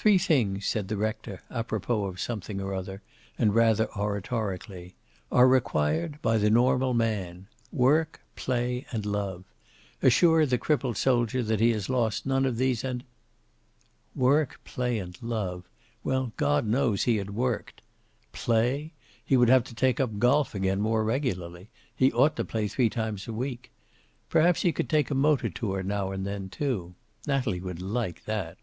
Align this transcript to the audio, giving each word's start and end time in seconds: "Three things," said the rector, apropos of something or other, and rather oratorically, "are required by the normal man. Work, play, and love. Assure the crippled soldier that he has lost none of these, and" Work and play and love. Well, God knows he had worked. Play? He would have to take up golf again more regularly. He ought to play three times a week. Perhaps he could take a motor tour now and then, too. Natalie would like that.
"Three 0.00 0.16
things," 0.18 0.64
said 0.64 0.86
the 0.86 0.96
rector, 0.96 1.42
apropos 1.50 2.04
of 2.04 2.20
something 2.20 2.60
or 2.60 2.72
other, 2.72 3.02
and 3.36 3.52
rather 3.52 3.92
oratorically, 3.98 4.94
"are 5.32 5.48
required 5.48 6.22
by 6.22 6.38
the 6.38 6.50
normal 6.50 6.94
man. 6.94 7.48
Work, 7.72 8.20
play, 8.36 8.86
and 8.92 9.04
love. 9.04 9.42
Assure 10.00 10.46
the 10.46 10.56
crippled 10.56 10.96
soldier 10.96 11.42
that 11.42 11.58
he 11.58 11.72
has 11.72 11.88
lost 11.88 12.26
none 12.26 12.46
of 12.46 12.58
these, 12.58 12.84
and" 12.84 13.02
Work 14.14 14.52
and 14.54 14.64
play 14.64 14.98
and 15.00 15.20
love. 15.20 15.68
Well, 16.04 16.32
God 16.36 16.64
knows 16.64 17.02
he 17.02 17.16
had 17.16 17.30
worked. 17.30 17.82
Play? 18.30 18.92
He 19.24 19.36
would 19.36 19.48
have 19.48 19.64
to 19.64 19.74
take 19.74 19.98
up 19.98 20.20
golf 20.20 20.54
again 20.54 20.80
more 20.80 21.02
regularly. 21.02 21.70
He 21.92 22.12
ought 22.12 22.36
to 22.36 22.44
play 22.44 22.68
three 22.68 22.88
times 22.88 23.26
a 23.26 23.32
week. 23.32 23.72
Perhaps 24.28 24.62
he 24.62 24.70
could 24.70 24.88
take 24.88 25.10
a 25.10 25.14
motor 25.16 25.50
tour 25.50 25.82
now 25.82 26.12
and 26.12 26.24
then, 26.24 26.50
too. 26.50 26.94
Natalie 27.26 27.60
would 27.60 27.82
like 27.82 28.26
that. 28.26 28.58